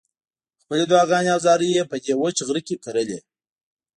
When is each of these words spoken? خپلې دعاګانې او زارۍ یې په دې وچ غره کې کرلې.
خپلې 0.61 0.83
دعاګانې 0.91 1.29
او 1.35 1.39
زارۍ 1.45 1.69
یې 1.77 1.83
په 1.91 1.95
دې 2.03 2.13
وچ 2.21 2.37
غره 2.47 2.61
کې 2.67 2.75
کرلې. 2.83 3.19